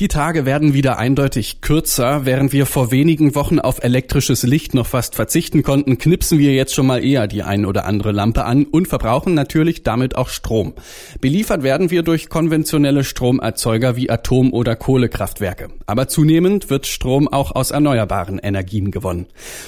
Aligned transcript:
Die 0.00 0.08
Tage 0.08 0.44
werden 0.44 0.74
wieder 0.74 0.98
eindeutig 0.98 1.60
kürzer. 1.60 2.26
Während 2.26 2.52
wir 2.52 2.66
vor 2.66 2.90
wenigen 2.90 3.36
Wochen 3.36 3.60
auf 3.60 3.84
elektrisches 3.84 4.42
Licht 4.42 4.74
noch 4.74 4.88
fast 4.88 5.14
verzichten 5.14 5.62
konnten, 5.62 5.98
knipsen 5.98 6.40
wir 6.40 6.52
jetzt 6.52 6.74
schon 6.74 6.88
mal 6.88 7.04
eher 7.04 7.28
die 7.28 7.44
ein 7.44 7.64
oder 7.64 7.84
andere 7.84 8.10
Lampe 8.10 8.44
an 8.44 8.64
und 8.64 8.88
verbrauchen 8.88 9.34
natürlich 9.34 9.84
damit 9.84 10.16
auch 10.16 10.30
Strom. 10.30 10.74
Beliefert 11.20 11.62
werden 11.62 11.92
wir 11.92 12.02
durch 12.02 12.28
konventionelle 12.28 13.04
Stromerzeuger 13.04 13.94
wie 13.94 14.10
Atom- 14.10 14.52
oder 14.52 14.74
Kohlekraftwerke. 14.74 15.68
Aber 15.86 16.08
zunehmend 16.08 16.70
wird 16.70 16.88
Strom 16.88 17.28
auch 17.28 17.54
aus 17.54 17.70
erneuerbaren 17.70 18.40
Energien 18.40 18.90
gewonnen. 18.90 19.26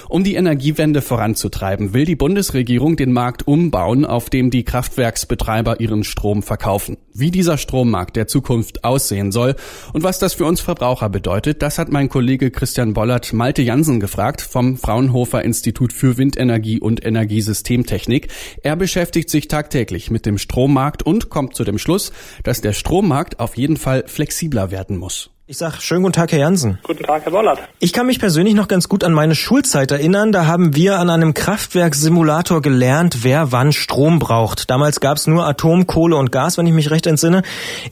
Um 0.08 0.24
die 0.24 0.34
Energiewende 0.34 1.02
voranzutreiben, 1.02 1.94
will 1.94 2.04
die 2.04 2.16
Bundesregierung 2.16 2.96
den 2.96 3.12
Markt 3.12 3.46
umbauen, 3.46 4.04
auf 4.04 4.28
dem 4.28 4.50
die 4.50 4.64
Kraftwerksbetreiber 4.64 5.78
ihren 5.78 6.02
Strom 6.02 6.42
verkaufen. 6.42 6.96
Wie 7.14 7.30
dieser 7.30 7.58
Strommarkt 7.58 8.16
der 8.16 8.26
Zukunft 8.26 8.82
aussehen 8.82 9.30
soll 9.30 9.54
und 9.92 10.02
was 10.02 10.15
was 10.16 10.20
das 10.20 10.32
für 10.32 10.46
uns 10.46 10.62
Verbraucher 10.62 11.10
bedeutet, 11.10 11.60
das 11.60 11.78
hat 11.78 11.90
mein 11.90 12.08
Kollege 12.08 12.50
Christian 12.50 12.94
Bollert 12.94 13.34
Malte 13.34 13.60
Jansen 13.60 14.00
gefragt 14.00 14.40
vom 14.40 14.78
Fraunhofer 14.78 15.44
Institut 15.44 15.92
für 15.92 16.16
Windenergie 16.16 16.80
und 16.80 17.04
Energiesystemtechnik. 17.04 18.28
Er 18.62 18.76
beschäftigt 18.76 19.28
sich 19.28 19.46
tagtäglich 19.46 20.10
mit 20.10 20.24
dem 20.24 20.38
Strommarkt 20.38 21.02
und 21.02 21.28
kommt 21.28 21.54
zu 21.54 21.64
dem 21.64 21.76
Schluss, 21.76 22.12
dass 22.44 22.62
der 22.62 22.72
Strommarkt 22.72 23.40
auf 23.40 23.58
jeden 23.58 23.76
Fall 23.76 24.04
flexibler 24.06 24.70
werden 24.70 24.96
muss. 24.96 25.35
Ich 25.48 25.58
sag 25.58 25.80
schönen 25.80 26.02
guten 26.02 26.14
Tag, 26.14 26.32
Herr 26.32 26.40
Jansen. 26.40 26.80
Guten 26.82 27.04
Tag, 27.04 27.22
Herr 27.22 27.30
Bollert. 27.30 27.60
Ich 27.78 27.92
kann 27.92 28.06
mich 28.06 28.18
persönlich 28.18 28.54
noch 28.54 28.66
ganz 28.66 28.88
gut 28.88 29.04
an 29.04 29.12
meine 29.12 29.36
Schulzeit 29.36 29.92
erinnern. 29.92 30.32
Da 30.32 30.46
haben 30.46 30.74
wir 30.74 30.98
an 30.98 31.08
einem 31.08 31.34
Kraftwerkssimulator 31.34 32.60
gelernt, 32.60 33.18
wer 33.22 33.52
wann 33.52 33.70
Strom 33.70 34.18
braucht. 34.18 34.68
Damals 34.70 34.98
gab 34.98 35.18
es 35.18 35.28
nur 35.28 35.46
Atom, 35.46 35.86
Kohle 35.86 36.16
und 36.16 36.32
Gas, 36.32 36.58
wenn 36.58 36.66
ich 36.66 36.72
mich 36.72 36.90
recht 36.90 37.06
entsinne. 37.06 37.42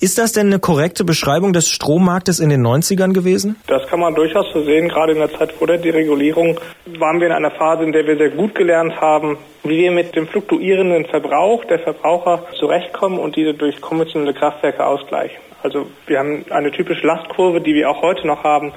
Ist 0.00 0.18
das 0.18 0.32
denn 0.32 0.48
eine 0.48 0.58
korrekte 0.58 1.04
Beschreibung 1.04 1.52
des 1.52 1.70
Strommarktes 1.70 2.40
in 2.40 2.48
den 2.48 2.66
90ern 2.66 3.12
gewesen? 3.12 3.54
Das 3.68 3.86
kann 3.86 4.00
man 4.00 4.16
durchaus 4.16 4.46
so 4.52 4.64
sehen. 4.64 4.88
Gerade 4.88 5.12
in 5.12 5.18
der 5.18 5.32
Zeit 5.32 5.52
vor 5.52 5.68
der 5.68 5.78
Deregulierung 5.78 6.58
waren 6.98 7.20
wir 7.20 7.28
in 7.28 7.32
einer 7.32 7.52
Phase, 7.52 7.84
in 7.84 7.92
der 7.92 8.04
wir 8.04 8.16
sehr 8.16 8.30
gut 8.30 8.56
gelernt 8.56 9.00
haben, 9.00 9.38
wie 9.62 9.78
wir 9.78 9.92
mit 9.92 10.16
dem 10.16 10.26
fluktuierenden 10.26 11.04
Verbrauch 11.04 11.64
der 11.66 11.78
Verbraucher 11.78 12.46
zurechtkommen 12.58 13.20
und 13.20 13.36
diese 13.36 13.54
durch 13.54 13.80
konventionelle 13.80 14.34
Kraftwerke 14.34 14.84
ausgleichen. 14.84 15.38
Also 15.64 15.86
wir 16.06 16.18
haben 16.18 16.44
eine 16.50 16.70
typische 16.70 17.06
Lastkurve, 17.06 17.62
die 17.62 17.74
wir 17.74 17.88
auch 17.88 18.02
heute 18.02 18.26
noch 18.26 18.44
haben, 18.44 18.72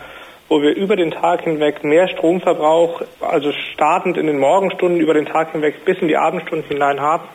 wo 0.48 0.62
wir 0.62 0.74
über 0.74 0.96
den 0.96 1.12
Tag 1.12 1.42
hinweg 1.42 1.84
mehr 1.84 2.08
Stromverbrauch, 2.08 3.02
also 3.20 3.52
startend 3.74 4.16
in 4.16 4.26
den 4.26 4.40
Morgenstunden 4.40 5.02
über 5.02 5.14
den 5.14 5.26
Tag 5.26 5.52
hinweg 5.52 5.84
bis 5.84 5.98
in 6.00 6.08
die 6.08 6.16
Abendstunden 6.16 6.66
hinein 6.70 7.02
haben. 7.02 7.26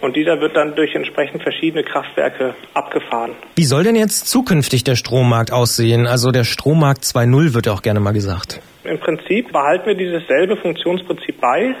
Und 0.00 0.16
dieser 0.16 0.40
wird 0.40 0.56
dann 0.56 0.74
durch 0.74 0.94
entsprechend 0.94 1.42
verschiedene 1.42 1.84
Kraftwerke 1.84 2.54
abgefahren. 2.72 3.32
Wie 3.56 3.64
soll 3.64 3.84
denn 3.84 3.94
jetzt 3.94 4.26
zukünftig 4.26 4.84
der 4.84 4.96
Strommarkt 4.96 5.52
aussehen? 5.52 6.06
Also 6.06 6.30
der 6.30 6.44
Strommarkt 6.44 7.04
2.0 7.04 7.52
wird 7.52 7.66
ja 7.66 7.74
auch 7.74 7.82
gerne 7.82 8.00
mal 8.00 8.14
gesagt. 8.14 8.60
Im 8.84 8.98
Prinzip 8.98 9.52
behalten 9.52 9.86
wir 9.86 9.94
dieses 9.94 10.26
selbe 10.26 10.56
Funktionsprinzip 10.56 11.38
bei. 11.42 11.74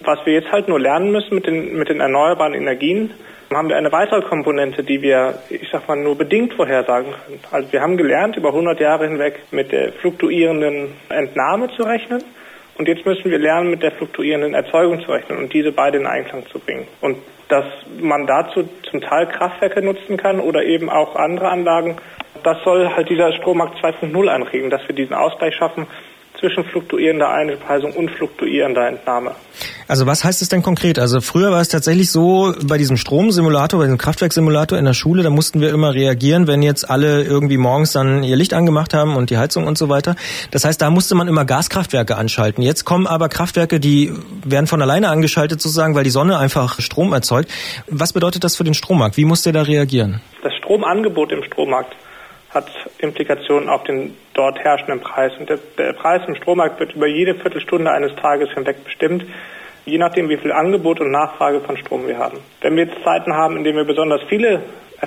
Was 0.00 0.18
wir 0.26 0.34
jetzt 0.34 0.52
halt 0.52 0.68
nur 0.68 0.78
lernen 0.78 1.10
müssen 1.10 1.34
mit 1.34 1.46
den, 1.46 1.78
mit 1.78 1.88
den 1.88 2.00
erneuerbaren 2.00 2.52
Energien, 2.52 3.12
haben 3.54 3.68
wir 3.68 3.76
eine 3.76 3.92
weitere 3.92 4.22
Komponente, 4.22 4.82
die 4.82 5.02
wir, 5.02 5.38
ich 5.50 5.68
sag 5.70 5.86
mal, 5.88 5.96
nur 5.96 6.16
bedingt 6.16 6.54
vorhersagen 6.54 7.12
können. 7.12 7.40
Also 7.50 7.72
wir 7.72 7.80
haben 7.80 7.96
gelernt, 7.96 8.36
über 8.36 8.48
100 8.48 8.80
Jahre 8.80 9.06
hinweg 9.06 9.40
mit 9.50 9.72
der 9.72 9.92
fluktuierenden 9.92 10.92
Entnahme 11.08 11.68
zu 11.76 11.82
rechnen. 11.84 12.22
Und 12.78 12.88
jetzt 12.88 13.06
müssen 13.06 13.30
wir 13.30 13.38
lernen, 13.38 13.70
mit 13.70 13.82
der 13.82 13.92
fluktuierenden 13.92 14.54
Erzeugung 14.54 15.00
zu 15.00 15.10
rechnen 15.10 15.38
und 15.38 15.52
diese 15.52 15.72
beide 15.72 15.98
in 15.98 16.06
Einklang 16.06 16.44
zu 16.46 16.58
bringen. 16.58 16.86
Und 17.00 17.18
dass 17.48 17.64
man 18.00 18.26
dazu 18.26 18.68
zum 18.90 19.00
Teil 19.00 19.26
Kraftwerke 19.26 19.80
nutzen 19.80 20.16
kann 20.16 20.40
oder 20.40 20.64
eben 20.64 20.90
auch 20.90 21.16
andere 21.16 21.48
Anlagen, 21.48 21.96
das 22.42 22.62
soll 22.64 22.88
halt 22.88 23.08
dieser 23.08 23.32
Strommarkt 23.32 23.78
2.0 23.78 24.28
anregen, 24.28 24.68
dass 24.70 24.86
wir 24.86 24.94
diesen 24.94 25.14
Ausgleich 25.14 25.54
schaffen 25.54 25.86
zwischen 26.38 26.64
fluktuierender 26.64 27.28
Einspeisung 27.28 27.92
und 27.92 28.10
fluktuierender 28.10 28.88
Entnahme. 28.88 29.32
Also 29.88 30.06
was 30.06 30.24
heißt 30.24 30.42
es 30.42 30.48
denn 30.48 30.62
konkret? 30.62 30.98
Also 30.98 31.20
früher 31.20 31.50
war 31.52 31.60
es 31.60 31.68
tatsächlich 31.68 32.10
so, 32.10 32.54
bei 32.64 32.76
diesem 32.76 32.96
Stromsimulator, 32.96 33.78
bei 33.78 33.86
diesem 33.86 33.98
Kraftwerksimulator 33.98 34.78
in 34.78 34.84
der 34.84 34.94
Schule, 34.94 35.22
da 35.22 35.30
mussten 35.30 35.60
wir 35.60 35.70
immer 35.70 35.94
reagieren, 35.94 36.46
wenn 36.46 36.62
jetzt 36.62 36.90
alle 36.90 37.22
irgendwie 37.22 37.56
morgens 37.56 37.92
dann 37.92 38.22
ihr 38.22 38.36
Licht 38.36 38.52
angemacht 38.52 38.94
haben 38.94 39.16
und 39.16 39.30
die 39.30 39.38
Heizung 39.38 39.66
und 39.66 39.78
so 39.78 39.88
weiter. 39.88 40.16
Das 40.50 40.64
heißt, 40.64 40.82
da 40.82 40.90
musste 40.90 41.14
man 41.14 41.28
immer 41.28 41.44
Gaskraftwerke 41.44 42.16
anschalten. 42.16 42.62
Jetzt 42.62 42.84
kommen 42.84 43.06
aber 43.06 43.28
Kraftwerke, 43.28 43.78
die 43.78 44.12
werden 44.44 44.66
von 44.66 44.82
alleine 44.82 45.08
angeschaltet 45.08 45.60
sozusagen, 45.60 45.94
weil 45.94 46.04
die 46.04 46.10
Sonne 46.10 46.38
einfach 46.38 46.80
Strom 46.80 47.12
erzeugt. 47.12 47.50
Was 47.86 48.12
bedeutet 48.12 48.44
das 48.44 48.56
für 48.56 48.64
den 48.64 48.74
Strommarkt? 48.74 49.16
Wie 49.16 49.24
muss 49.24 49.42
der 49.42 49.52
da 49.52 49.62
reagieren? 49.62 50.20
Das 50.42 50.52
Stromangebot 50.54 51.32
im 51.32 51.42
Strommarkt 51.44 51.94
hat 52.56 52.70
Implikationen 52.98 53.68
auf 53.68 53.84
den 53.84 54.16
dort 54.34 54.58
herrschenden 54.58 55.00
Preis. 55.00 55.32
Und 55.38 55.48
der, 55.48 55.92
Preis 55.92 56.22
im 56.26 56.34
Strommarkt 56.34 56.80
wird 56.80 56.94
über 56.94 57.06
jede 57.06 57.34
Viertelstunde 57.34 57.90
eines 57.90 58.16
Tages 58.16 58.50
hinweg 58.54 58.82
bestimmt, 58.84 59.24
je 59.84 59.98
nachdem, 59.98 60.28
wie 60.28 60.36
viel 60.36 60.52
Angebot 60.52 61.00
und 61.00 61.12
Nachfrage 61.12 61.60
von 61.60 61.76
Strom 61.76 62.06
wir 62.08 62.18
haben. 62.18 62.38
Wenn 62.60 62.76
wir 62.76 62.86
jetzt 62.86 63.02
Zeiten 63.04 63.34
haben, 63.34 63.56
in 63.56 63.64
denen 63.64 63.76
wir 63.76 63.84
besonders 63.84 64.22
viele 64.28 64.62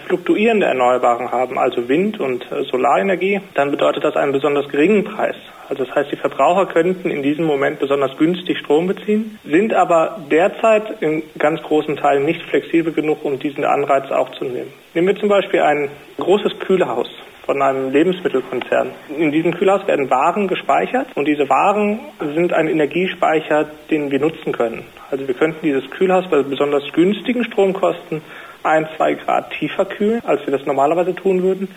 fluktuierende 0.07 0.67
Erneuerbaren 0.67 1.31
haben, 1.31 1.57
also 1.57 1.89
Wind- 1.89 2.19
und 2.19 2.43
äh, 2.51 2.63
Solarenergie, 2.63 3.41
dann 3.55 3.71
bedeutet 3.71 4.03
das 4.03 4.15
einen 4.15 4.31
besonders 4.31 4.69
geringen 4.69 5.03
Preis. 5.03 5.35
Also 5.67 5.83
das 5.83 5.95
heißt, 5.95 6.11
die 6.11 6.15
Verbraucher 6.15 6.67
könnten 6.67 7.09
in 7.09 7.23
diesem 7.23 7.45
Moment 7.45 7.79
besonders 7.79 8.15
günstig 8.17 8.59
Strom 8.59 8.87
beziehen, 8.87 9.39
sind 9.43 9.73
aber 9.73 10.19
derzeit 10.29 11.01
in 11.01 11.23
ganz 11.37 11.61
großen 11.61 11.95
Teilen 11.97 12.25
nicht 12.25 12.41
flexibel 12.43 12.93
genug, 12.93 13.25
um 13.25 13.39
diesen 13.39 13.65
Anreiz 13.65 14.11
aufzunehmen. 14.11 14.71
Nehmen 14.99 15.15
wir 15.15 15.21
zum 15.21 15.29
Beispiel 15.29 15.61
ein 15.61 15.89
großes 16.17 16.59
Kühlhaus 16.59 17.07
von 17.45 17.61
einem 17.61 17.89
Lebensmittelkonzern. 17.89 18.91
In 19.17 19.31
diesem 19.31 19.53
Kühlhaus 19.55 19.87
werden 19.87 20.09
Waren 20.09 20.49
gespeichert 20.49 21.07
und 21.15 21.23
diese 21.23 21.47
Waren 21.47 22.01
sind 22.35 22.51
ein 22.51 22.67
Energiespeicher, 22.67 23.67
den 23.89 24.11
wir 24.11 24.19
nutzen 24.19 24.51
können. 24.51 24.83
Also 25.09 25.25
wir 25.25 25.35
könnten 25.35 25.65
dieses 25.65 25.89
Kühlhaus 25.89 26.29
bei 26.29 26.43
besonders 26.43 26.83
günstigen 26.91 27.45
Stromkosten 27.45 28.21
ein, 28.63 28.89
zwei 28.97 29.13
Grad 29.13 29.51
tiefer 29.51 29.85
kühlen, 29.85 30.21
als 30.25 30.45
wir 30.45 30.51
das 30.51 30.65
normalerweise 30.65 31.15
tun 31.15 31.43
würden 31.43 31.69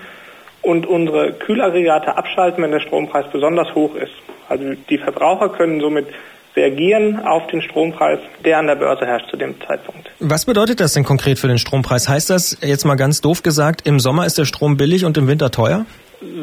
und 0.61 0.85
unsere 0.85 1.35
Kühlaggregate 1.35 2.17
abschalten, 2.17 2.65
wenn 2.65 2.73
der 2.73 2.81
Strompreis 2.81 3.27
besonders 3.31 3.73
hoch 3.77 3.95
ist. 3.95 4.15
Also 4.49 4.65
die 4.91 4.99
Verbraucher 4.99 5.51
können 5.51 5.79
somit 5.79 6.09
reagieren 6.55 7.21
auf 7.21 7.47
den 7.47 7.63
Strompreis, 7.63 8.19
der 8.45 8.59
an 8.59 8.67
der 8.67 8.75
Börse 8.75 9.07
herrscht 9.07 9.31
zu 9.31 9.37
dem 9.37 9.55
Zeitpunkt. 9.67 10.11
Was 10.21 10.45
bedeutet 10.45 10.81
das 10.81 10.93
denn 10.93 11.05
konkret 11.05 11.39
für 11.39 11.49
den 11.49 11.59
Strompreis? 11.59 12.09
Heißt 12.09 12.31
das 12.31 12.59
jetzt 12.63 12.85
mal 12.85 12.97
ganz 12.97 13.21
doof 13.21 13.43
gesagt, 13.43 13.87
im 13.87 14.01
Sommer 14.01 14.27
ist 14.27 14.39
der 14.39 14.45
Strom 14.45 14.77
billig 14.77 15.05
und 15.05 15.17
im 15.17 15.29
Winter 15.29 15.51
teuer? 15.51 15.87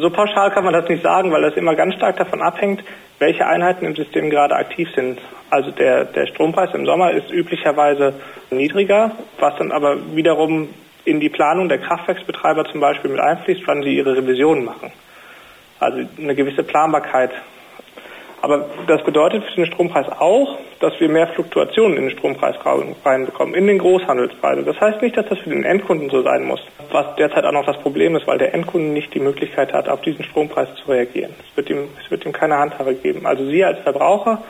So 0.01 0.09
pauschal 0.09 0.51
kann 0.51 0.65
man 0.65 0.73
das 0.73 0.89
nicht 0.89 1.03
sagen, 1.03 1.31
weil 1.31 1.41
das 1.41 1.55
immer 1.55 1.75
ganz 1.75 1.95
stark 1.95 2.17
davon 2.17 2.41
abhängt, 2.41 2.83
welche 3.19 3.45
Einheiten 3.45 3.85
im 3.85 3.95
System 3.95 4.29
gerade 4.29 4.55
aktiv 4.55 4.89
sind. 4.95 5.19
Also 5.49 5.71
der, 5.71 6.05
der 6.05 6.27
Strompreis 6.27 6.73
im 6.73 6.85
Sommer 6.85 7.11
ist 7.11 7.31
üblicherweise 7.31 8.13
niedriger, 8.49 9.11
was 9.39 9.55
dann 9.57 9.71
aber 9.71 10.15
wiederum 10.15 10.69
in 11.05 11.19
die 11.19 11.29
Planung 11.29 11.69
der 11.69 11.79
Kraftwerksbetreiber 11.79 12.65
zum 12.65 12.81
Beispiel 12.81 13.11
mit 13.11 13.19
einfließt, 13.19 13.61
wann 13.65 13.83
sie 13.83 13.95
ihre 13.95 14.17
Revisionen 14.17 14.65
machen. 14.65 14.91
Also 15.79 16.01
eine 16.17 16.35
gewisse 16.35 16.63
Planbarkeit 16.63 17.31
aber 18.41 18.65
das 18.87 19.03
bedeutet 19.03 19.43
für 19.43 19.55
den 19.55 19.65
Strompreis 19.65 20.07
auch, 20.09 20.57
dass 20.79 20.99
wir 20.99 21.09
mehr 21.09 21.27
Fluktuationen 21.27 21.97
in 21.97 22.03
den 22.03 22.17
Strompreis 22.17 22.55
reinbekommen, 23.03 23.53
in 23.53 23.67
den 23.67 23.79
Großhandelspreise. 23.79 24.63
Das 24.63 24.79
heißt 24.79 25.01
nicht, 25.01 25.17
dass 25.17 25.27
das 25.27 25.39
für 25.39 25.49
den 25.49 25.63
Endkunden 25.63 26.09
so 26.09 26.21
sein 26.21 26.45
muss, 26.45 26.61
was 26.91 27.15
derzeit 27.17 27.43
auch 27.45 27.51
noch 27.51 27.65
das 27.65 27.77
Problem 27.79 28.15
ist, 28.15 28.27
weil 28.27 28.37
der 28.37 28.53
Endkunde 28.53 28.87
nicht 28.89 29.13
die 29.13 29.19
Möglichkeit 29.19 29.73
hat, 29.73 29.89
auf 29.89 30.01
diesen 30.01 30.23
Strompreis 30.23 30.69
zu 30.75 30.91
reagieren. 30.91 31.33
Es 31.49 31.57
wird 31.57 31.69
ihm, 31.69 31.89
es 32.03 32.09
wird 32.09 32.25
ihm 32.25 32.31
keine 32.31 32.57
Handhabe 32.57 32.95
geben. 32.95 33.25
Also 33.25 33.45
Sie 33.45 33.63
als 33.63 33.79
Verbraucher 33.79 34.41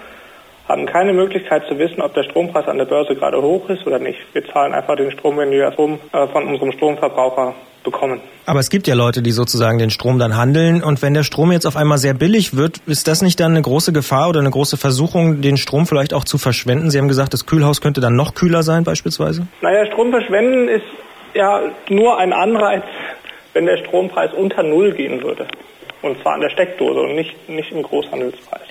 haben 0.68 0.86
keine 0.86 1.14
Möglichkeit 1.14 1.66
zu 1.68 1.80
wissen, 1.80 2.00
ob 2.02 2.14
der 2.14 2.24
Strompreis 2.24 2.68
an 2.68 2.78
der 2.78 2.86
Börse 2.86 3.16
gerade 3.16 3.42
hoch 3.42 3.68
ist 3.70 3.88
oder 3.88 3.98
nicht. 3.98 4.20
Wir 4.34 4.46
zahlen 4.46 4.74
einfach 4.74 4.96
den 4.96 5.10
Strom, 5.12 5.38
wenn 5.38 5.50
wir 5.50 5.72
von 5.72 6.00
unserem 6.12 6.72
Stromverbraucher 6.74 7.56
bekommen. 7.84 8.22
Aber 8.46 8.60
es 8.60 8.70
gibt 8.70 8.88
ja 8.88 8.96
Leute, 8.96 9.22
die 9.22 9.32
sozusagen 9.32 9.78
den 9.78 9.90
Strom 9.90 10.20
dann 10.20 10.36
handeln. 10.36 10.84
Und 10.84 11.02
wenn 11.02 11.14
der 11.14 11.24
Strom 11.24 11.52
jetzt 11.52 11.66
auf 11.66 11.76
einmal 11.76 11.98
sehr 11.98 12.14
billig 12.14 12.56
wird, 12.56 12.78
ist 12.88 13.08
das 13.08 13.22
nicht 13.22 13.40
dann 13.40 13.52
eine 13.52 13.62
große 13.62 13.94
Gefahr 13.94 14.30
oder 14.30 14.40
eine 14.40 14.50
große 14.50 14.78
Versuchung, 14.78 15.42
den 15.42 15.58
Strom 15.58 15.86
vielleicht 15.86 16.14
auch 16.14 16.24
zu 16.24 16.38
verschwenden? 16.38 16.90
Sie 16.90 16.98
haben 16.98 17.08
gesagt, 17.08 17.34
das 17.34 17.46
Kühlhaus 17.46 17.82
könnte 17.82 18.02
dann 18.02 18.16
noch 18.16 18.34
kühler 18.34 18.64
sein 18.64 18.84
beispielsweise? 18.84 19.48
Naja, 19.62 19.86
Strom 19.86 20.12
verschwenden 20.12 20.68
ist 20.68 20.86
ja 21.34 21.62
nur 21.90 22.18
ein 22.18 22.34
Anreiz, 22.34 22.84
wenn 23.54 23.66
der 23.66 23.78
Strompreis 23.78 24.34
unter 24.34 24.64
Null 24.64 24.94
gehen 24.94 25.22
würde. 25.22 25.48
Und 26.02 26.22
zwar 26.22 26.36
an 26.36 26.42
der 26.42 26.50
Steckdose 26.50 27.00
und 27.00 27.16
nicht, 27.16 27.50
nicht 27.50 27.72
im 27.72 27.84
Großhandelspreis. 27.84 28.68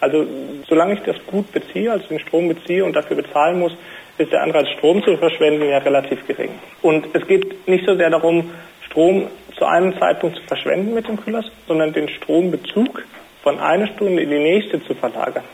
Also 0.00 0.26
solange 0.68 0.94
ich 0.94 1.00
das 1.00 1.16
gut 1.26 1.50
beziehe, 1.52 1.90
also 1.90 2.06
den 2.08 2.20
Strom 2.20 2.48
beziehe 2.48 2.84
und 2.84 2.94
dafür 2.94 3.16
bezahlen 3.16 3.58
muss, 3.58 3.72
ist 4.18 4.32
der 4.32 4.42
Anreiz, 4.42 4.68
Strom 4.78 5.02
zu 5.02 5.16
verschwenden, 5.16 5.68
ja 5.68 5.78
relativ 5.78 6.26
gering. 6.26 6.50
Und 6.82 7.06
es 7.12 7.26
geht 7.26 7.66
nicht 7.68 7.86
so 7.86 7.96
sehr 7.96 8.10
darum, 8.10 8.50
Strom 8.86 9.28
zu 9.56 9.64
einem 9.64 9.98
Zeitpunkt 9.98 10.36
zu 10.36 10.42
verschwenden 10.44 10.94
mit 10.94 11.08
dem 11.08 11.20
Kühlers, 11.22 11.46
sondern 11.66 11.92
den 11.92 12.08
Strombezug 12.08 13.04
von 13.42 13.58
einer 13.58 13.86
Stunde 13.88 14.22
in 14.22 14.30
die 14.30 14.38
nächste 14.38 14.82
zu 14.84 14.94
verlagern. 14.94 15.44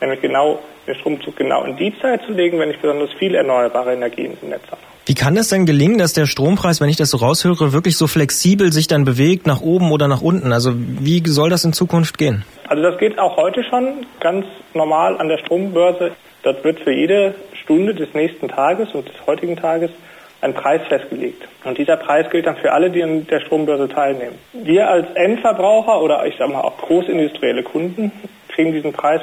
nämlich 0.00 0.20
genau 0.20 0.60
den 0.86 0.94
Stromzug 0.94 1.36
genau 1.36 1.64
in 1.64 1.76
die 1.76 1.92
Zeit 2.00 2.22
zu 2.24 2.32
legen, 2.32 2.58
wenn 2.58 2.70
ich 2.70 2.78
besonders 2.78 3.10
viel 3.18 3.34
erneuerbare 3.34 3.92
Energien 3.92 4.36
im 4.40 4.50
Netz 4.50 4.62
habe. 4.70 4.80
Wie 5.06 5.14
kann 5.14 5.34
das 5.34 5.48
denn 5.48 5.64
gelingen, 5.64 5.98
dass 5.98 6.12
der 6.12 6.26
Strompreis, 6.26 6.80
wenn 6.80 6.88
ich 6.88 6.96
das 6.96 7.10
so 7.10 7.16
raushöre, 7.16 7.72
wirklich 7.72 7.96
so 7.96 8.06
flexibel 8.06 8.72
sich 8.72 8.86
dann 8.86 9.04
bewegt, 9.04 9.46
nach 9.46 9.60
oben 9.60 9.90
oder 9.90 10.06
nach 10.06 10.20
unten? 10.20 10.52
Also 10.52 10.72
wie 10.74 11.22
soll 11.26 11.50
das 11.50 11.64
in 11.64 11.72
Zukunft 11.72 12.18
gehen? 12.18 12.44
Also 12.68 12.82
das 12.82 12.98
geht 12.98 13.18
auch 13.18 13.36
heute 13.36 13.64
schon 13.64 14.06
ganz 14.20 14.46
normal 14.74 15.16
an 15.18 15.28
der 15.28 15.38
Strombörse. 15.38 16.12
Dort 16.42 16.62
wird 16.62 16.80
für 16.80 16.92
jede 16.92 17.34
Stunde 17.68 17.94
des 17.94 18.14
nächsten 18.14 18.48
Tages 18.48 18.94
und 18.94 19.06
des 19.06 19.26
heutigen 19.26 19.54
Tages 19.54 19.90
ein 20.40 20.54
Preis 20.54 20.80
festgelegt. 20.88 21.46
Und 21.64 21.76
dieser 21.76 21.98
Preis 21.98 22.30
gilt 22.30 22.46
dann 22.46 22.56
für 22.56 22.72
alle, 22.72 22.88
die 22.90 23.02
an 23.02 23.26
der 23.26 23.40
Strombörse 23.40 23.90
teilnehmen. 23.90 24.38
Wir 24.54 24.88
als 24.88 25.06
Endverbraucher 25.14 26.00
oder 26.00 26.24
ich 26.24 26.34
sage 26.38 26.50
mal 26.50 26.62
auch 26.62 26.78
großindustrielle 26.78 27.62
Kunden 27.64 28.10
kriegen 28.48 28.72
diesen 28.72 28.94
Preis 28.94 29.20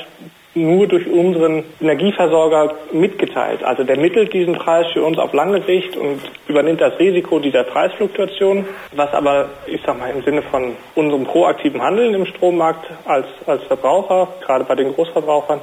nur 0.54 0.88
durch 0.88 1.08
unseren 1.08 1.64
Energieversorger 1.82 2.76
mitgeteilt. 2.94 3.64
Also 3.64 3.84
der 3.84 3.98
mittelt 3.98 4.32
diesen 4.32 4.54
Preis 4.54 4.86
für 4.94 5.04
uns 5.04 5.18
auf 5.18 5.34
lange 5.34 5.64
Sicht 5.64 5.98
und 5.98 6.22
übernimmt 6.48 6.82
das 6.82 7.00
Risiko 7.00 7.40
dieser 7.40 7.64
Preisfluktuation, 7.64 8.66
was 8.94 9.12
aber, 9.12 9.50
ich 9.66 9.82
sag 9.84 9.98
mal, 9.98 10.12
im 10.12 10.22
Sinne 10.24 10.44
von 10.44 10.76
unserem 10.94 11.26
proaktiven 11.26 11.82
Handeln 11.82 12.14
im 12.14 12.28
Strommarkt 12.28 12.86
als, 13.06 13.26
als 13.48 13.64
Verbraucher, 13.64 14.28
gerade 14.46 14.66
bei 14.66 14.76
den 14.76 14.94
Großverbrauchern, 14.94 15.62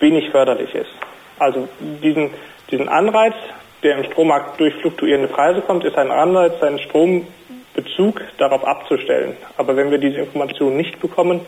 wenig 0.00 0.30
förderlich 0.30 0.74
ist. 0.74 1.11
Also 1.42 1.68
diesen, 1.80 2.30
diesen 2.70 2.88
Anreiz, 2.88 3.34
der 3.82 3.98
im 3.98 4.04
Strommarkt 4.04 4.60
durch 4.60 4.74
fluktuierende 4.76 5.26
Preise 5.26 5.60
kommt, 5.60 5.84
ist 5.84 5.98
ein 5.98 6.12
Anreiz, 6.12 6.52
seinen 6.60 6.78
Strombezug 6.78 8.22
darauf 8.38 8.64
abzustellen. 8.64 9.36
Aber 9.56 9.76
wenn 9.76 9.90
wir 9.90 9.98
diese 9.98 10.18
Informationen 10.18 10.76
nicht 10.76 11.00
bekommen, 11.00 11.40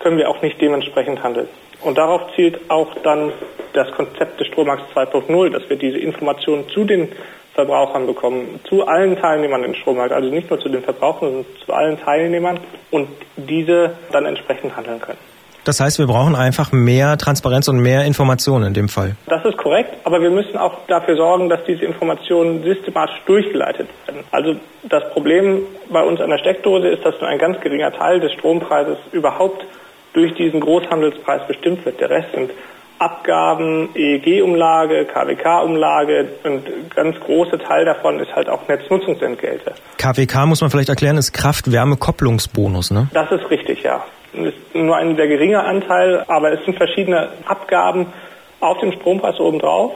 können 0.00 0.18
wir 0.18 0.28
auch 0.28 0.42
nicht 0.42 0.60
dementsprechend 0.60 1.22
handeln. 1.22 1.48
Und 1.82 1.96
darauf 1.96 2.34
zielt 2.34 2.58
auch 2.68 2.92
dann 3.04 3.32
das 3.72 3.90
Konzept 3.92 4.40
des 4.40 4.48
Strommarkts 4.48 4.92
2.0, 4.94 5.50
dass 5.50 5.68
wir 5.68 5.76
diese 5.76 5.98
Informationen 5.98 6.68
zu 6.70 6.84
den 6.84 7.12
Verbrauchern 7.54 8.06
bekommen, 8.06 8.58
zu 8.68 8.84
allen 8.84 9.16
Teilnehmern 9.16 9.62
im 9.62 9.74
Strommarkt, 9.74 10.12
also 10.12 10.28
nicht 10.28 10.50
nur 10.50 10.58
zu 10.58 10.68
den 10.68 10.82
Verbrauchern, 10.82 11.30
sondern 11.30 11.46
zu 11.64 11.72
allen 11.72 12.00
Teilnehmern 12.00 12.58
und 12.90 13.08
diese 13.36 13.96
dann 14.10 14.26
entsprechend 14.26 14.76
handeln 14.76 15.00
können. 15.00 15.33
Das 15.64 15.80
heißt, 15.80 15.98
wir 15.98 16.06
brauchen 16.06 16.34
einfach 16.36 16.72
mehr 16.72 17.16
Transparenz 17.16 17.68
und 17.68 17.80
mehr 17.80 18.04
Informationen 18.04 18.66
in 18.66 18.74
dem 18.74 18.88
Fall. 18.88 19.16
Das 19.26 19.44
ist 19.44 19.56
korrekt, 19.56 19.94
aber 20.04 20.20
wir 20.20 20.30
müssen 20.30 20.58
auch 20.58 20.86
dafür 20.88 21.16
sorgen, 21.16 21.48
dass 21.48 21.64
diese 21.64 21.84
Informationen 21.84 22.62
systematisch 22.62 23.20
durchgeleitet 23.26 23.88
werden. 24.06 24.24
Also 24.30 24.56
das 24.82 25.10
Problem 25.12 25.62
bei 25.90 26.02
uns 26.02 26.20
an 26.20 26.28
der 26.28 26.38
Steckdose 26.38 26.88
ist, 26.88 27.04
dass 27.04 27.18
nur 27.20 27.28
ein 27.28 27.38
ganz 27.38 27.58
geringer 27.60 27.92
Teil 27.92 28.20
des 28.20 28.32
Strompreises 28.32 28.98
überhaupt 29.12 29.64
durch 30.12 30.34
diesen 30.34 30.60
Großhandelspreis 30.60 31.46
bestimmt 31.48 31.84
wird. 31.84 31.98
Der 32.00 32.10
Rest 32.10 32.32
sind 32.34 32.50
Abgaben, 32.98 33.88
EEG-Umlage, 33.94 35.06
KWK-Umlage 35.06 36.28
und 36.44 36.94
ganz 36.94 37.18
große 37.20 37.58
Teil 37.58 37.84
davon 37.84 38.20
ist 38.20 38.34
halt 38.34 38.48
auch 38.48 38.68
Netznutzungsentgelte. 38.68 39.74
KWK 39.98 40.46
muss 40.46 40.60
man 40.60 40.70
vielleicht 40.70 40.90
erklären, 40.90 41.16
ist 41.16 41.32
Kraft-Wärme-Kopplungsbonus, 41.32 42.92
ne? 42.92 43.08
Das 43.12 43.30
ist 43.32 43.50
richtig, 43.50 43.82
ja. 43.82 44.04
Ist 44.34 44.74
nur 44.74 44.96
ein 44.96 45.16
sehr 45.16 45.28
geringer 45.28 45.64
Anteil, 45.64 46.24
aber 46.26 46.52
es 46.52 46.64
sind 46.64 46.76
verschiedene 46.76 47.28
Abgaben 47.46 48.12
auf 48.60 48.78
dem 48.80 48.92
Strompreis 48.92 49.38
obendrauf, 49.38 49.92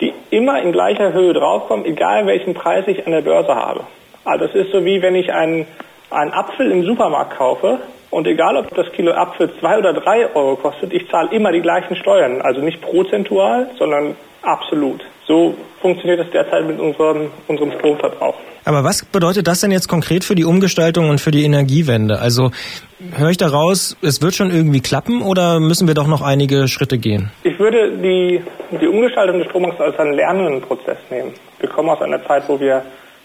die 0.00 0.12
immer 0.30 0.60
in 0.62 0.72
gleicher 0.72 1.12
Höhe 1.12 1.32
draufkommen, 1.32 1.84
egal 1.84 2.26
welchen 2.26 2.54
Preis 2.54 2.84
ich 2.86 3.06
an 3.06 3.12
der 3.12 3.20
Börse 3.20 3.54
habe. 3.54 3.80
Also 4.24 4.46
es 4.46 4.54
ist 4.54 4.72
so 4.72 4.84
wie 4.84 5.02
wenn 5.02 5.14
ich 5.14 5.32
einen, 5.32 5.66
einen 6.10 6.32
Apfel 6.32 6.70
im 6.70 6.84
Supermarkt 6.84 7.36
kaufe 7.36 7.78
und 8.10 8.26
egal, 8.26 8.56
ob 8.56 8.74
das 8.74 8.90
Kilo 8.92 9.12
Apfel 9.12 9.50
zwei 9.60 9.76
oder 9.76 9.92
drei 9.92 10.34
Euro 10.34 10.56
kostet, 10.56 10.92
ich 10.92 11.08
zahle 11.10 11.30
immer 11.32 11.52
die 11.52 11.60
gleichen 11.60 11.96
Steuern. 11.96 12.40
Also 12.40 12.60
nicht 12.60 12.80
prozentual, 12.80 13.70
sondern 13.78 14.16
absolut. 14.44 15.04
So 15.26 15.56
funktioniert 15.80 16.20
es 16.20 16.30
derzeit 16.30 16.66
mit 16.66 16.78
unserem, 16.78 17.30
unserem 17.48 17.72
Stromverbrauch. 17.72 18.36
Aber 18.66 18.84
was 18.84 19.04
bedeutet 19.04 19.46
das 19.46 19.60
denn 19.60 19.70
jetzt 19.70 19.88
konkret 19.88 20.24
für 20.24 20.34
die 20.34 20.44
Umgestaltung 20.44 21.10
und 21.10 21.20
für 21.20 21.30
die 21.30 21.44
Energiewende? 21.44 22.18
Also 22.18 22.50
höre 23.16 23.30
ich 23.30 23.36
daraus, 23.36 23.96
es 24.00 24.22
wird 24.22 24.34
schon 24.34 24.50
irgendwie 24.50 24.80
klappen 24.80 25.22
oder 25.22 25.60
müssen 25.60 25.86
wir 25.86 25.94
doch 25.94 26.06
noch 26.06 26.22
einige 26.22 26.68
Schritte 26.68 26.98
gehen? 26.98 27.30
Ich 27.42 27.58
würde 27.58 27.90
die, 27.98 28.42
die 28.80 28.86
Umgestaltung 28.86 29.38
des 29.38 29.48
Strommarkts 29.48 29.80
als 29.80 29.98
einen 29.98 30.14
lernenden 30.14 30.62
Prozess 30.62 30.98
nehmen. 31.10 31.32
Wir 31.60 31.68
kommen 31.68 31.90
aus 31.90 32.00
einer 32.00 32.24
Zeit, 32.26 32.44
wo 32.48 32.58
wir 32.58 32.82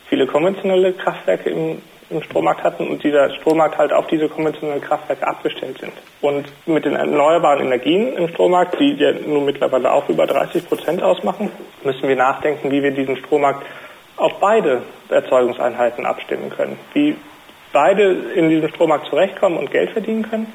viele 0.09 0.27
konventionelle 0.27 0.93
Kraftwerke 0.93 1.49
im 1.49 1.77
im 2.09 2.23
Strommarkt 2.23 2.63
hatten 2.63 2.87
und 2.87 3.03
dieser 3.03 3.29
Strommarkt 3.35 3.77
halt 3.77 3.93
auf 3.93 4.07
diese 4.07 4.27
konventionellen 4.29 4.81
Kraftwerke 4.81 5.27
abgestellt 5.27 5.77
sind. 5.79 5.93
Und 6.21 6.47
mit 6.65 6.85
den 6.85 6.95
erneuerbaren 6.95 7.65
Energien 7.65 8.13
im 8.13 8.29
Strommarkt, 8.29 8.79
die 8.79 8.93
ja 8.93 9.11
nun 9.11 9.45
mittlerweile 9.45 9.91
auch 9.91 10.09
über 10.09 10.25
30 10.25 10.67
Prozent 10.67 11.03
ausmachen, 11.03 11.51
müssen 11.83 12.07
wir 12.07 12.15
nachdenken, 12.15 12.71
wie 12.71 12.81
wir 12.81 12.91
diesen 12.91 13.17
Strommarkt 13.17 13.65
auf 14.17 14.39
beide 14.39 14.81
Erzeugungseinheiten 15.09 16.05
abstimmen 16.05 16.49
können. 16.49 16.77
Wie 16.93 17.15
beide 17.71 18.11
in 18.35 18.49
diesem 18.49 18.69
Strommarkt 18.69 19.07
zurechtkommen 19.07 19.57
und 19.57 19.71
Geld 19.71 19.91
verdienen 19.91 20.29
können 20.29 20.53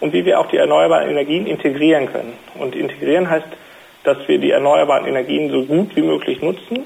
und 0.00 0.12
wie 0.12 0.24
wir 0.24 0.40
auch 0.40 0.46
die 0.46 0.56
erneuerbaren 0.56 1.08
Energien 1.08 1.46
integrieren 1.46 2.10
können. 2.10 2.32
Und 2.58 2.74
integrieren 2.74 3.28
heißt, 3.28 3.46
dass 4.04 4.16
wir 4.26 4.38
die 4.38 4.50
erneuerbaren 4.50 5.06
Energien 5.06 5.50
so 5.50 5.64
gut 5.64 5.94
wie 5.96 6.02
möglich 6.02 6.40
nutzen 6.42 6.84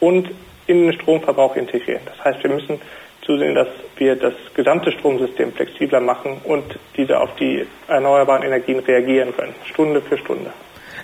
und 0.00 0.30
in 0.66 0.82
den 0.82 0.92
Stromverbrauch 0.92 1.56
integrieren. 1.56 2.02
Das 2.06 2.24
heißt, 2.24 2.42
wir 2.42 2.50
müssen 2.50 2.80
zusehen, 3.28 3.54
dass 3.54 3.68
wir 3.98 4.16
das 4.16 4.32
gesamte 4.54 4.90
Stromsystem 4.90 5.52
flexibler 5.52 6.00
machen 6.00 6.38
und 6.44 6.64
diese 6.96 7.20
auf 7.20 7.28
die 7.38 7.66
erneuerbaren 7.86 8.42
Energien 8.42 8.78
reagieren 8.80 9.36
können, 9.36 9.54
Stunde 9.70 10.00
für 10.00 10.16
Stunde. 10.16 10.50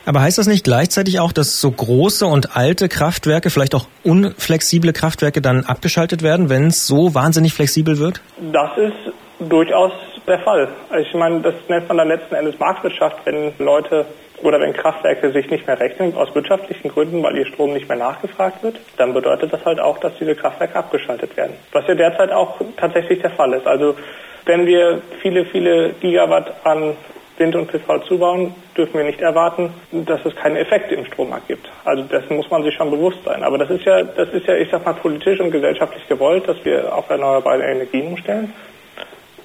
Aber 0.06 0.20
heißt 0.20 0.38
das 0.38 0.46
nicht 0.46 0.64
gleichzeitig 0.64 1.20
auch, 1.20 1.32
dass 1.32 1.60
so 1.60 1.70
große 1.70 2.26
und 2.26 2.56
alte 2.56 2.88
Kraftwerke, 2.88 3.50
vielleicht 3.50 3.74
auch 3.74 3.86
unflexible 4.02 4.92
Kraftwerke 4.92 5.40
dann 5.40 5.64
abgeschaltet 5.64 6.22
werden, 6.22 6.50
wenn 6.50 6.68
es 6.68 6.86
so 6.86 7.14
wahnsinnig 7.14 7.54
flexibel 7.54 7.98
wird? 7.98 8.20
Das 8.52 8.70
ist 8.76 9.48
durchaus 9.48 9.92
der 10.26 10.38
Fall. 10.40 10.68
Ich 11.00 11.14
meine, 11.14 11.40
das 11.40 11.54
nennt 11.68 11.88
man 11.88 11.98
dann 11.98 12.08
letzten 12.08 12.34
Endes 12.34 12.58
Marktwirtschaft, 12.58 13.18
wenn 13.24 13.52
Leute 13.58 14.06
oder 14.44 14.61
wenn 14.61 14.75
Kraftwerke 14.75 15.32
sich 15.32 15.50
nicht 15.50 15.67
mehr 15.67 15.81
rechnen 15.81 16.14
aus 16.14 16.35
wirtschaftlichen 16.35 16.88
Gründen, 16.88 17.23
weil 17.23 17.37
ihr 17.37 17.46
Strom 17.46 17.73
nicht 17.73 17.88
mehr 17.88 17.96
nachgefragt 17.96 18.62
wird, 18.62 18.79
dann 18.99 19.14
bedeutet 19.14 19.52
das 19.52 19.64
halt 19.64 19.81
auch, 19.81 19.99
dass 19.99 20.12
diese 20.20 20.35
Kraftwerke 20.35 20.76
abgeschaltet 20.76 21.35
werden. 21.37 21.55
Was 21.73 21.87
ja 21.88 21.94
derzeit 21.94 22.31
auch 22.31 22.61
tatsächlich 22.76 23.20
der 23.23 23.31
Fall 23.31 23.55
ist. 23.55 23.67
Also 23.67 23.96
wenn 24.44 24.67
wir 24.67 25.00
viele, 25.23 25.46
viele 25.46 25.94
Gigawatt 25.94 26.52
an 26.64 26.94
Wind 27.38 27.56
und 27.56 27.69
PV 27.69 28.00
zubauen, 28.00 28.55
dürfen 28.76 28.99
wir 28.99 29.05
nicht 29.05 29.20
erwarten, 29.23 29.73
dass 29.91 30.25
es 30.26 30.37
keine 30.37 30.58
Effekte 30.58 30.94
im 30.94 31.06
Strommarkt 31.06 31.49
gibt. 31.49 31.67
Also 31.86 32.03
dessen 32.03 32.36
muss 32.36 32.51
man 32.51 32.63
sich 32.63 32.74
schon 32.74 32.91
bewusst 32.91 33.24
sein. 33.24 33.43
Aber 33.43 33.56
das 33.56 33.70
ist 33.70 33.84
ja, 33.84 34.03
das 34.03 34.29
ist 34.29 34.46
ja, 34.46 34.56
ich 34.56 34.70
sag 34.70 34.84
mal, 34.84 34.93
politisch 34.93 35.41
und 35.41 35.51
gesellschaftlich 35.53 36.06
gewollt, 36.06 36.46
dass 36.46 36.63
wir 36.65 36.94
auf 36.94 37.08
erneuerbare 37.08 37.65
Energien 37.65 38.08
umstellen. 38.08 38.53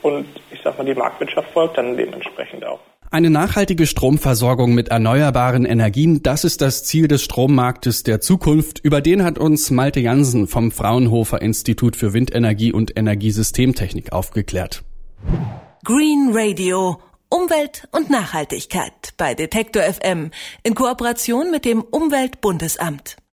Und 0.01 0.27
ich 0.51 0.61
sag 0.61 0.77
mal, 0.77 0.83
die 0.83 0.93
Marktwirtschaft 0.93 1.49
folgt 1.51 1.77
dann 1.77 1.95
dementsprechend 1.95 2.65
auch. 2.65 2.79
Eine 3.11 3.31
nachhaltige 3.31 3.87
Stromversorgung 3.87 4.75
mit 4.75 4.89
erneuerbaren 4.89 5.65
Energien, 5.65 6.21
das 6.21 6.43
ist 6.43 6.61
das 6.61 6.83
Ziel 6.83 7.07
des 7.07 7.23
Strommarktes 7.23 8.03
der 8.03 8.21
Zukunft. 8.21 8.77
Über 8.83 9.01
den 9.01 9.23
hat 9.23 9.39
uns 9.39 9.71
Malte 9.71 9.99
Jansen 9.99 10.47
vom 10.47 10.71
Fraunhofer 10.71 11.41
Institut 11.41 11.95
für 11.95 12.13
Windenergie 12.13 12.71
und 12.71 12.95
Energiesystemtechnik 12.95 14.11
aufgeklärt. 14.11 14.83
Green 15.83 16.29
Radio. 16.33 16.99
Umwelt 17.31 17.87
und 17.91 18.11
Nachhaltigkeit 18.11 19.13
bei 19.17 19.33
Detektor 19.33 19.81
FM 19.81 20.29
in 20.61 20.75
Kooperation 20.75 21.49
mit 21.49 21.65
dem 21.65 21.81
Umweltbundesamt. 21.81 23.17